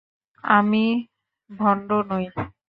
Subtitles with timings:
[0.43, 0.85] আমি
[1.49, 2.25] ভণ্ড নই।